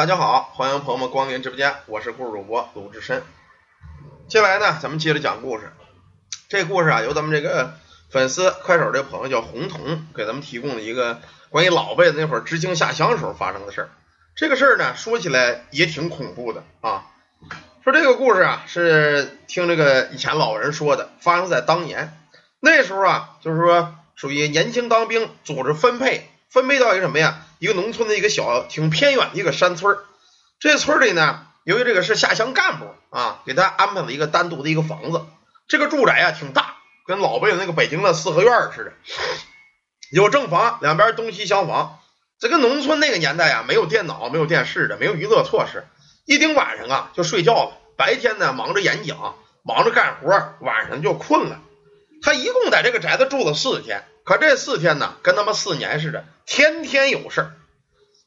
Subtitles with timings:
[0.00, 3.22] 大家好，欢迎朋友们光临直播间，我是故事主播鲁智深。
[4.28, 5.74] 接下来呢，咱们接着讲故事。
[6.48, 7.74] 这故事啊，由咱们这个
[8.08, 13.90] 粉丝快手这朋友叫红彤给咱们提供了一个关于老辈子那会儿知青下乡时候发生的事儿。
[14.34, 17.04] 这个事儿呢，说起来也挺恐怖的啊。
[17.84, 22.18] 说这个故事啊，是听这个以前老人说的，发生在当年。
[22.58, 27.46] 那时候啊，就是说属于年轻当兵，组织分配，分配到一个什么呀？
[27.58, 29.96] 一个农村的一个小挺偏远的一个山村。
[30.58, 35.24] 这村里呢，由于这个是下乡干部啊，给他安排了一个单独的一个房子。
[35.68, 36.76] 这个住宅啊挺大，
[37.06, 38.92] 跟老辈子那个北京的四合院似的，
[40.10, 41.98] 有正房，两边东西厢房。
[42.40, 45.86] 这个农村那个年代啊，没有电脑，没有电视的，没有娱乐措施，
[46.24, 47.76] 一顶晚上啊就睡觉了。
[47.96, 51.60] 白天呢忙着演讲，忙着干活，晚上就困了。
[52.22, 57.52] 他一共在这个宅子住了四天，可这四天呢，跟他妈四年似的，天天有事儿。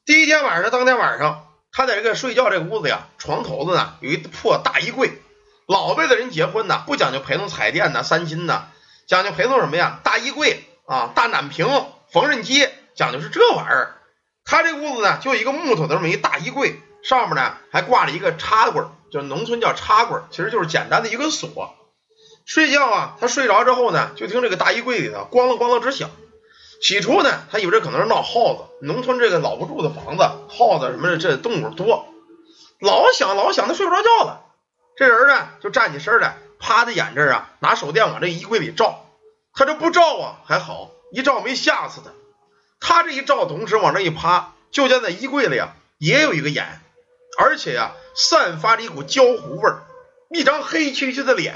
[0.06, 5.22] 第一天晚上，当天晚上，他在这个睡觉这个屋子呀，床头子呢有一破大衣柜。
[5.66, 8.68] 老辈的人结婚呢，不讲究陪送彩电呐、三金呐，
[9.08, 10.00] 讲究陪送什么呀？
[10.04, 11.68] 大衣柜啊、大暖瓶、
[12.12, 13.96] 缝纫机，讲究是这玩意儿。
[14.44, 21.74] 他这屋子呢，就一个木头的这么一大衣柜，上面呢还挂了一个插柜，就是农村叫插柜，其实就是简单的一个锁。
[22.46, 26.10] 睡觉啊，他睡着之后呢，就听这个大衣柜里头咣啷咣啷直响。
[26.82, 32.08] 起初呢，他以为这可能是闹耗子，农村这个老不住的房子，耗子什么的这动物多，
[32.80, 34.42] 老响老响，他睡不着觉了。
[34.98, 39.06] 这人呢，就站起身来，趴在眼这儿啊，拿手电往这衣柜里照。
[39.54, 42.12] 他这不照啊，还好，一照没吓死他。
[42.82, 46.82] 他这一照，同时往这一趴，就见在衣柜里啊，也有一个眼，
[47.40, 49.84] 而且呀，散发着一股焦糊味儿，
[50.30, 51.56] 一张黑黢黢的脸，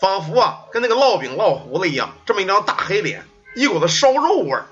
[0.00, 3.24] 仿佛啊，跟那个烙饼烙糊了一样，这么一张大黑脸，
[3.56, 4.66] 一股子烧肉味儿，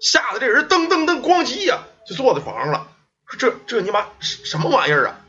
[0.00, 2.88] 吓得这人噔噔噔咣叽呀，就坐在床上了。
[3.26, 5.20] 说这这你妈什什么玩意儿啊？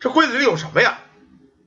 [0.00, 0.98] 这柜子里有什么呀？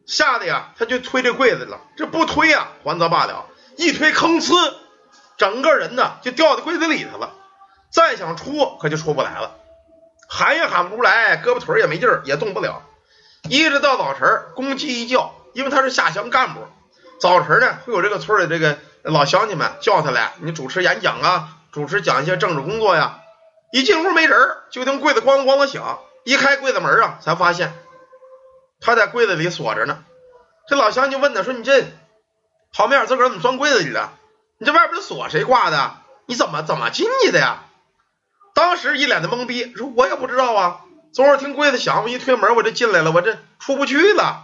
[0.06, 1.82] 吓得呀，他就推这柜子了。
[1.98, 4.74] 这不推呀，还则罢了，一推吭呲，
[5.38, 7.34] 整个人呢就掉在柜子里头了。
[7.92, 9.56] 再想出，可就出不来了，
[10.30, 12.84] 喊也喊不出来，胳膊腿也没劲儿，也动不了。
[13.50, 16.62] 一直到早晨，公鸡一叫，因为他是下乡干部，
[17.20, 23.20] 早晨呢会有这个村里这个老乡亲们叫他来，你主持演讲啊，主持讲一些政治工作呀。
[23.72, 24.40] 一进屋没人，
[24.72, 27.74] 就听柜子咣啷咣啷响，一开柜子门啊，才发现
[28.80, 30.04] 他在柜子里锁着呢。
[30.68, 31.86] 这老乡就问他说：“你这
[32.74, 34.14] 好面自个儿怎么钻柜子里了？
[34.60, 35.96] 你这外边的锁谁挂的？
[36.26, 37.64] 你怎么怎么进去的呀？”
[38.54, 40.82] 当时一脸的懵逼，说：“我也不知道啊，
[41.14, 44.44] 昨儿听柜子响，我一推门我就进来了，我这出不去了。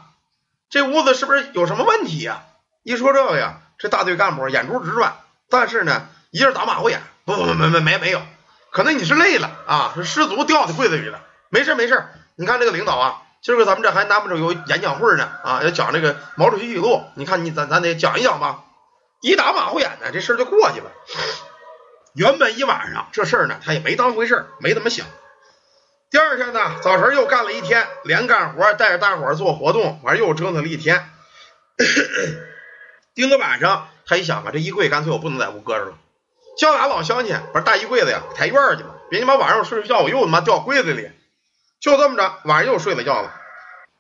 [0.70, 2.44] 这屋子是不是有什么问题呀？”
[2.84, 5.16] 一说这个呀，这大队干部眼珠直转，
[5.50, 8.22] 但是呢，一阵打马虎眼：“不不不没没没没有，
[8.72, 11.22] 可能你是累了啊，是失足掉在柜子里了。
[11.50, 12.06] 没事没事，
[12.36, 18.64] 你看这个领导啊。”今儿个咱们这还难不着有演讲会呢啊，要讲这个毛主席语录，你看你咱咱得讲一讲吧。
[19.22, 20.90] 一打马虎眼呢，这事儿就过去了。
[22.14, 25.06] 原本一晚上这事儿呢，他也没当回事儿，没怎么想。
[26.10, 31.10] 第二天呢，早晨又干了一天，连干活带着大伙儿做活动，完又折腾了一天。
[33.16, 35.94] 盯到晚上，他一想啊，这衣柜干脆我不能在屋搁着了，
[36.58, 41.12] 叫俩老乡亲把大衣柜子呀抬院儿去吧，别你妈晚上我睡睡觉我又他妈掉柜子里。
[41.80, 43.34] 就这么着，晚上又睡了觉了。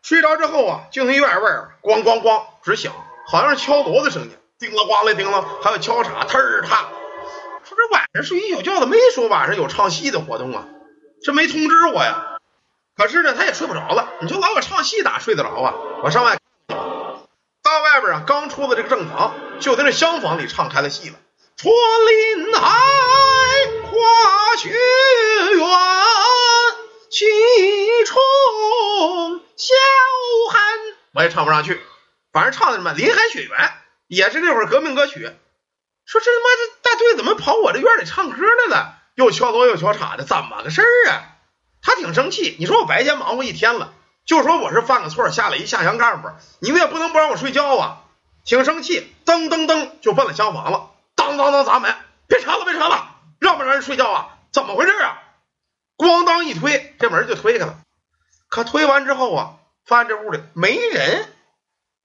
[0.01, 1.51] 睡着之后啊，就听院外
[1.81, 2.93] 咣咣咣直响，
[3.27, 6.87] 好像是敲锣的声音，叮了咣了叮了，还有敲镲，嘚儿踏。
[7.63, 10.65] 说这晚上睡一宿觉的，没说晚上有唱戏的活动啊，
[11.23, 12.37] 这没通知我呀。
[12.95, 14.09] 可是呢，他也睡不着了。
[14.21, 15.73] 你说老有唱戏哪睡得着啊？
[16.03, 16.37] 我上外
[17.73, 21.15] 到外边啊，刚出了这个正房，就在这厢房里唱开了戏了。
[21.57, 22.69] 穿林海，
[23.81, 25.67] 花雪原。
[27.09, 27.25] 气
[28.05, 29.73] 冲小
[30.51, 30.61] 寒，
[31.13, 31.81] 我也唱不上去，
[32.31, 33.73] 反正唱的什么林海雪原，
[34.07, 35.31] 也是那会儿革命歌曲。
[36.05, 38.97] 说这他妈这大队怎么跑我这院里唱歌来了？
[39.15, 41.21] 又敲锣又敲镲的，怎么个事儿啊？
[41.81, 42.55] 他挺生气。
[42.59, 43.93] 你说我白天忙活一天了，
[44.25, 46.29] 就说我是犯个错下了一下乡干部，
[46.59, 48.03] 你们也不能不让我睡觉啊！
[48.45, 51.93] 挺生气，噔噔噔就奔了厢房了，当当当砸门，
[52.27, 54.37] 别吵了别吵了，让不让人睡觉啊？
[54.51, 55.21] 怎么回事啊？
[55.97, 57.77] 咣当一推，这门就推开了。
[58.49, 59.55] 可推完之后啊，
[59.85, 61.29] 发现这屋里没人。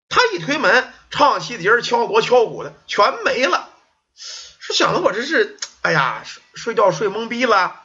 [0.09, 3.69] 他一推门，唱戏的人、敲锣敲鼓的全没了。
[4.15, 7.83] 是想的我这是，哎呀，睡睡觉睡懵逼了。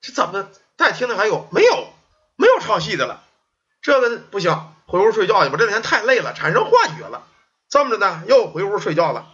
[0.00, 1.92] 这怎么再听听还有没有？
[2.36, 3.22] 没有唱戏的了。
[3.82, 5.56] 这个不行，回屋睡觉去吧。
[5.58, 7.26] 这两天太累了，产生幻觉了。
[7.68, 9.26] 这么着呢，又回屋睡觉了。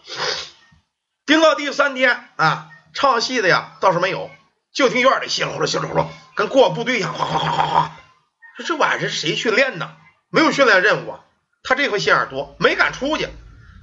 [1.25, 4.31] 盯到第三天啊，唱戏的呀倒是没有。
[4.73, 7.91] 就听院里稀里呼噜、稀里呼噜，跟过部队一样，哗哗哗哗哗。
[8.57, 9.93] 说这晚上谁训练呢？
[10.31, 11.21] 没有训练任务啊。
[11.63, 13.29] 他这回心眼多，没敢出去，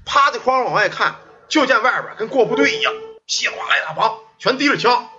[0.05, 1.15] 趴在筐往外看，
[1.49, 2.93] 就见外边跟过部队一样，
[3.27, 5.09] 稀里哗啦一大帮，全提着枪。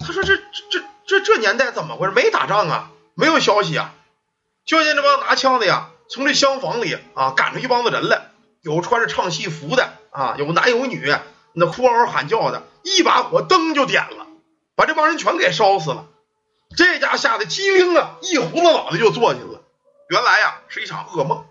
[0.00, 2.12] 他说这这这这年代怎么回事？
[2.12, 3.94] 没打仗啊，没有消息啊。
[4.66, 8.32] 就见这帮拿枪的呀，从这厢房里啊赶出一帮子人来，
[8.62, 11.14] 有穿着唱戏服的啊，有男有女，
[11.54, 14.26] 那哭嗷嗷喊叫的，一把火灯就点了，
[14.74, 16.06] 把这帮人全给烧死了。
[16.76, 19.62] 这家吓得机灵啊，一胡子脑袋就坐去了。
[20.08, 21.44] 原来呀是一场噩梦。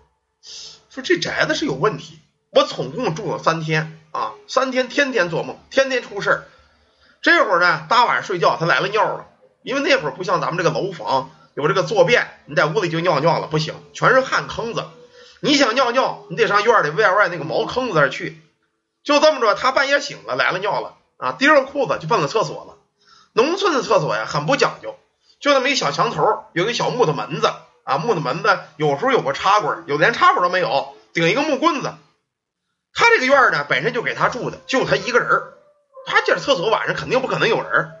[0.90, 2.18] 说这宅子是有问题，
[2.50, 6.44] 我总共住了三天啊，三天天天做梦，天天出事儿。
[7.22, 9.26] 这会儿呢，大晚上睡觉，他来了尿了，
[9.62, 14.84] 因为那会儿不像咱们这个楼房有这个坐便，你在屋里就尿尿了不行，全是旱坑子。
[15.40, 18.42] 你想尿尿，你得上院里外外那个茅坑子那儿去。
[19.02, 22.76] 就这么着，他半夜醒了，来了尿了啊，提上裤子就奔了厕所了。
[23.32, 24.96] 农村的厕所呀，很不讲究，
[25.40, 27.50] 就那么一小墙头，有一个小木头门子。
[27.84, 31.94] 啊，木头门子有时候有个插棍，有的连插棍都没有，顶一个木棍子。
[32.92, 35.54] 他这个院呢，本身就给他住的，就他一个人儿。
[36.04, 37.92] 他进厕所晚上肯定不可能有人。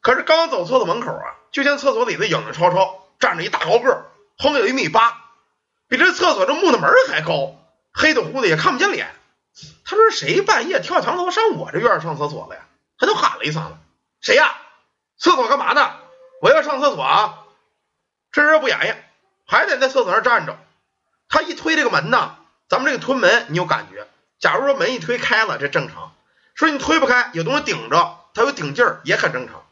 [0.00, 4.06] 可是刚走厕所门口啊，就见厕所里的影子超超站着一大高个，
[4.38, 5.20] 后面有一米八，
[5.88, 7.56] 比这厕所这木头门还高，
[7.92, 9.12] 黑的乎的也看不见脸。
[9.84, 12.62] 他说谁半夜跳墙头上我这院上厕所了呀？
[12.98, 13.74] 他就喊了一嗓子
[14.20, 14.56] ：“谁呀？
[15.18, 15.96] 厕所干嘛呢？
[16.40, 17.40] 我要上厕所啊！”
[18.32, 18.94] 这人不言语。
[19.46, 20.56] 还得在厕所那站着，
[21.28, 22.36] 他一推这个门呢，
[22.68, 24.06] 咱们这个推门你有感觉。
[24.38, 26.12] 假如说门一推开了，这正常；
[26.54, 29.64] 说你推不开，有东西顶着，它有顶劲儿也很正常。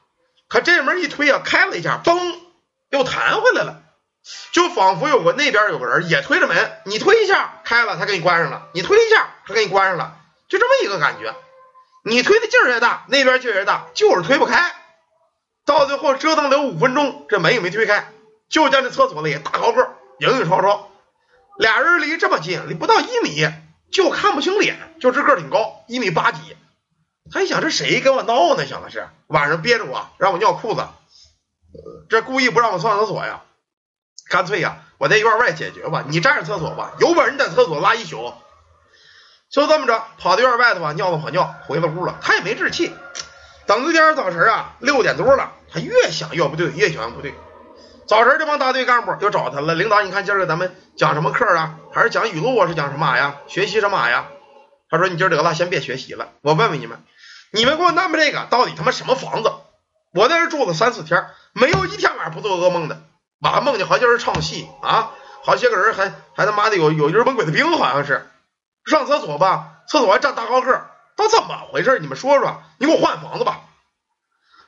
[0.49, 2.35] 可这门一推啊，开了一下，嘣，
[2.91, 3.83] 又弹回来了，
[4.53, 10.17] 就仿佛有个那边有个人也推着门，你推一下开了，他给你关上了；你推一下，他给你关上了，
[10.49, 11.35] 就这么一个感觉。
[12.05, 14.75] 你推的劲儿越大，那边劲儿越大，就是推不开。
[15.67, 18.11] 到最后折腾了有五分钟，这门也没推开。
[18.49, 20.87] 就见这厕所里大高个，影影绰绰，
[21.59, 23.47] 俩人离这么近，离不到一米，
[23.93, 26.56] 就看不清脸，就这个挺高，一米八几。
[27.32, 28.66] 他一想，这谁跟我闹呢？
[28.66, 30.86] 想的是晚上憋着我，让我尿裤子，
[32.08, 33.42] 这故意不让我上厕所呀？
[34.30, 38.32] 干脆呀，我在院外解决吧，你占着厕所吧，有本事你在厕所拉一宿。
[39.50, 42.19] 就这么着，跑到院外头吧，尿了泡尿，回了屋了。
[42.20, 42.94] 他也没置气，
[43.66, 47.34] 等第二天早晨啊，六点多了，他越想越不对，越想越不对。
[48.06, 51.76] 早晨这帮大队干部又找他了，领导，你看今儿个咱们讲什么课啊？
[51.92, 52.66] 还是讲语录啊？
[52.66, 53.36] 是讲什么呀？
[53.46, 54.28] 学习什么呀？
[54.90, 56.32] 他说你今儿得了，先别学习了。
[56.42, 57.02] 我问问你们，
[57.50, 59.53] 你们给我安排这个到底他妈什么房子？
[60.12, 63.00] 我在这住了三四天，没有一天晚上不做噩梦的。
[63.41, 65.12] 晚上梦见好些人唱戏啊，
[65.45, 68.29] 好些个人还还他妈的有有日本鬼子兵，好像是
[68.85, 71.99] 上厕所吧，厕所还站大高个，都怎么回事？
[72.00, 73.61] 你们说说，你给我换房子吧。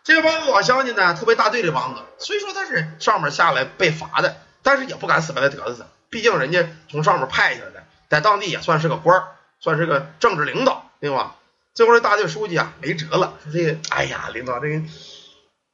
[0.05, 9.25] 这帮老乡亲呢，特别大队这帮子，虽说他是上面下来被罚的，但是也不敢死白赖得死，毕竟人家从上面派下来的，在当地也算是个官儿，
[9.59, 11.35] 算是个政治领导，对吧？
[11.75, 14.83] 最后这大队书记啊，没辙了，说这个，哎呀，领导，这个，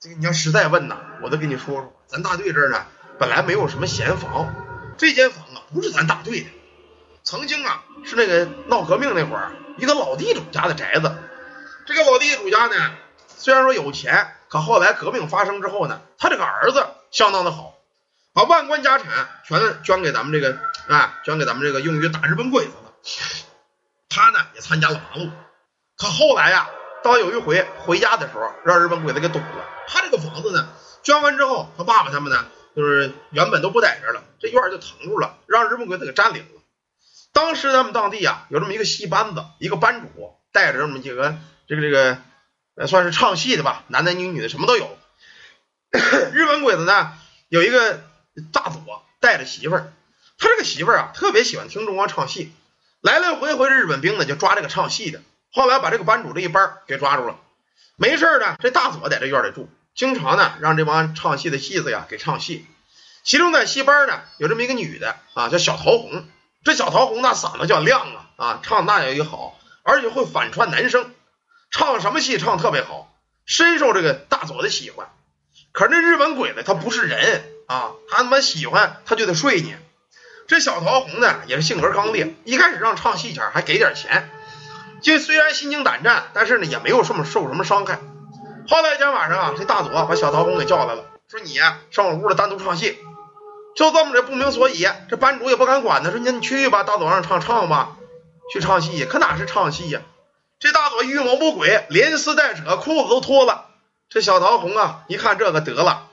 [0.01, 2.87] 这个你要实在问呐，我都跟你说说，咱大队这儿呢，
[3.19, 4.55] 本来没有什么闲房，
[4.99, 6.47] 这间房啊，不是咱大队的，
[7.25, 11.17] 曾经啊，是那个闹革命那会儿，一个老地主家的宅子，
[11.87, 12.93] 这个老地主家呢。
[13.39, 17.75] 虽然说有钱，可后来革命发生之后呢，他这个儿子相当的好，
[18.33, 22.93] 把万贯家产全捐给咱们这个啊，捐给咱们这个用于打日本鬼子了。
[24.09, 25.31] 他呢也参加了忙碌，
[25.97, 26.69] 可后来呀，
[27.03, 29.69] 到有一回回家的时候，让日本鬼子给堵了。
[29.89, 30.69] 他这个房子呢，
[31.03, 36.61] 捐完之后，他爸爸他们呢，就是原本都不在这了，这院就腾住了，让日本鬼子给占领了。
[37.33, 41.37] 当时咱们当地啊，有这么一个戏班子，一个班主带着这么几个
[41.67, 42.19] 这个这个。
[42.87, 44.99] 算是唱戏的吧，男男女女的什么都有。
[46.35, 47.15] 日本鬼子呢，
[47.49, 48.03] 有一个
[48.53, 49.95] 大佐带着媳妇儿，
[50.37, 52.53] 他这个媳妇儿啊，特别喜欢听中国唱戏，
[53.01, 55.23] 来来回回日本兵呢就抓这个唱戏的，
[55.57, 57.39] 后来把这个班主这一班给抓住了。
[57.97, 62.67] 没事呢，这大佐在这院里住，经常呢让这帮唱戏的戏子呀给唱戏。
[63.25, 66.29] 其中在戏班呢有这么一个女的啊，叫小桃红。
[66.63, 71.11] 这小桃红那嗓子叫亮啊啊，唱那也好，而且会反串男声。
[71.71, 73.11] 唱什么戏唱特别好，
[73.47, 75.09] 深受这个大佐的喜欢。
[75.73, 79.75] 可是那日本鬼子他不是人啊，他他妈喜欢他就得睡你。
[80.49, 84.31] 这小桃红呢也是性格刚烈，一开始让唱戏前还给点钱，
[85.03, 87.99] 就虽然心惊胆战，但是呢也没有什么受什么伤害。
[88.69, 91.55] 后来一天晚上啊，这大佐把小桃红给叫来了，说你
[91.91, 92.99] 上我屋里单独唱戏。
[93.77, 97.97] 就这么着不明所以，这班主也不敢管他，说你你去吧，大佐让唱唱吧，
[98.51, 100.01] 去唱戏，可哪是唱戏呀？
[100.59, 103.67] 这大佐预谋不轨，连撕带扯，裤子都脱了。
[104.09, 106.07] 这小桃红啊，一看这个得了，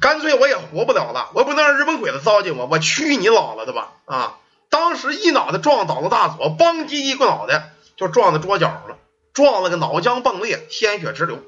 [0.00, 3.92] 干脆我也活不了了，我不能让日本鬼子糟践我，我去你老了的吧！
[4.06, 8.98] 啊，当时一脑袋撞倒了大佐，邦叽一个脑袋就撞在桌角上了，
[9.32, 11.38] 撞了个脑浆迸裂，鲜血直流。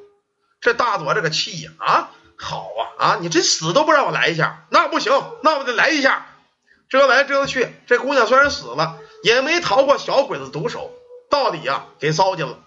[0.60, 5.12] 这大佐这个气呀啊，好啊啊，你这死都不让我来一下，那不行，
[5.42, 6.26] 那我得来一下。
[6.88, 10.90] 折来折去，这姑娘虽然死了，也没逃过小鬼子毒手，
[11.28, 12.58] 到底呀给糟践了。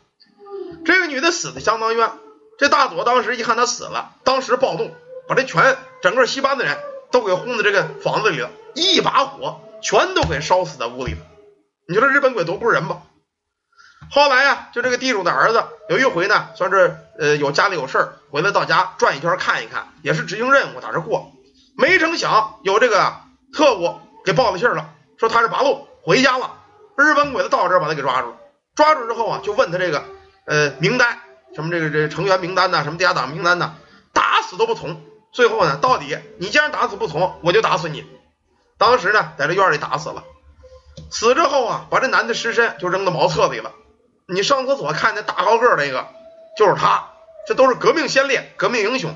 [0.85, 2.11] 这个女的死的相当冤。
[2.59, 4.93] 这大佐当时一看她死了，当时暴动。
[5.27, 6.77] 把这全整个戏班的人
[7.09, 11.19] 都给轰到这个房子里了，一把火全都给烧死在屋里了。
[11.87, 13.01] 你说这日本鬼多不是人吧？
[14.09, 21.31] 后来呀，就这个地主的儿子有一回呢，算是呃有家里有事儿，回来到家转一圈看一看，也是执行任务，打这过。
[21.77, 23.13] 没成想有这个
[23.53, 26.55] 特务给报了信了，说他是八路回家了。
[26.97, 28.35] 日本鬼子到这儿把他给抓住，
[28.75, 30.03] 抓住之后啊，就问他这个
[30.45, 31.19] 呃名单，
[31.55, 33.75] 什么这个这成员名单呐，什么地下党名单呐，
[34.13, 35.01] 打死都不从。
[35.31, 38.05] 最后呢，到底你既然打死不从，我就打死你。
[38.77, 40.25] 当时呢，在这院里打死了。
[41.09, 43.71] 死之后啊，把这男的尸身就扔到茅厕里了。
[44.27, 46.07] 你上厕所看那大高个那个，
[46.57, 47.07] 就是他。
[47.47, 49.15] 这都是革命先烈、革命英雄。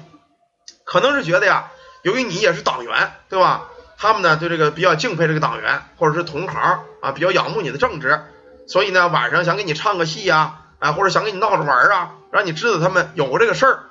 [0.84, 1.72] 可能是觉得呀，
[2.02, 3.70] 由于你也是党员，对吧？
[3.98, 8.26] 他们呢对这个比较敬佩这个党员，或者是同行啊，比较仰慕你的正直，
[8.68, 13.84] 所以呢晚上想给你唱个戏呀，啊，或者想给你闹着玩啊，让你知道他们有这个事儿。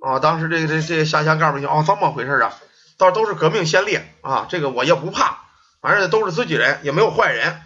[0.00, 2.54] 啊，当时这个这这下乡干部就哦这么回事啊，
[2.96, 5.40] 倒都是革命先烈啊，这个我也不怕，
[5.80, 7.62] 反正都是自己人，也没有坏人，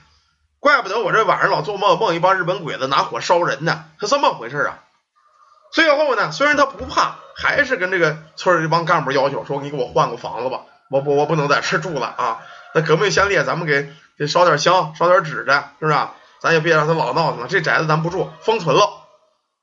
[0.62, 4.78] 怪不得我这晚上老做梦，梦一帮日本鬼子拿火烧人呢，是这么回事啊。
[5.72, 12.38] 最后呢，虽然他不怕，还是跟这个村里这帮干部要求说，你给我换个房子吧，我不我不能在这住了啊。
[12.76, 15.98] 那革命先烈，咱们给给烧点香，烧点纸的，是不是？
[16.38, 18.88] 咱也别让他老闹腾了，这宅子咱不住，封存了。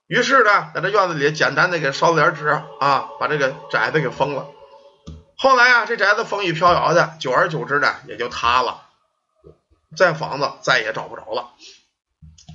[0.08, 4.48] 于是呢，在这院子里简单的给烧了点纸啊，把这个宅子给封了。
[5.38, 8.82] 后来啊，这宅子风雨飘摇的，久而久之呢，也就塌了。
[9.96, 11.50] 这房子再也找不着了。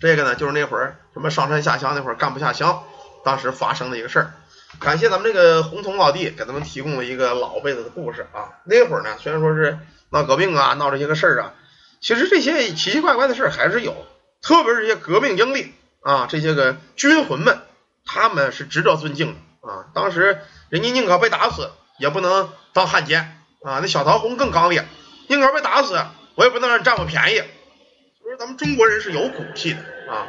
[0.00, 2.84] 这个呢，就是那会儿什么上山下乡那会儿干不下乡，
[3.24, 4.34] 当时发生的一个事儿。
[4.80, 8.58] 感谢咱们这个红铜老弟给咱们提供了一个老辈子的故事啊。
[8.64, 9.78] 那会儿呢，虽然说是
[10.10, 11.54] 闹革命啊，闹这些个事儿啊，
[12.00, 13.94] 其实这些奇奇怪怪的事儿还是有，
[14.42, 15.72] 特别是一些革命英烈。
[16.02, 17.62] 啊，这些个军魂们，
[18.04, 19.86] 他们是值得尊敬的啊！
[19.94, 20.38] 当时
[20.68, 23.78] 人家宁可被打死，也不能当汉奸啊！
[23.80, 24.86] 那小桃红更刚烈，
[25.28, 25.98] 宁可被打死，
[26.36, 27.38] 我也不能让你占我便宜。
[27.38, 30.26] 所以说，咱们中国人是有骨气的啊！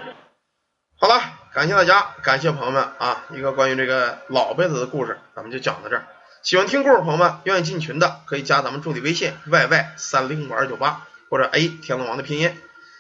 [0.98, 1.22] 好了，
[1.54, 3.26] 感谢大家，感谢朋友们啊！
[3.32, 6.06] 一个关于这个老辈子的故事，咱们就讲到这儿。
[6.44, 12.56] 喜欢听故事朋友们，愿意进群的，可以加咱们助理微信 yy 三零五二九八或者 A 天龙王的拼音。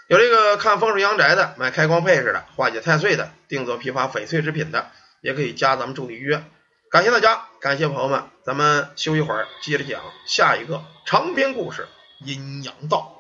[0.08, 4.90] 有这个看风水阳宅的，买开光配饰的，化解太岁的，定做批发翡翠制品的，
[5.22, 6.44] 也可以加咱们助理预约。
[6.90, 11.84] 感谢大家，感谢朋友们，咱们休息会儿，接着讲下一个长篇故事
[12.26, 13.12] 《阴阳道》。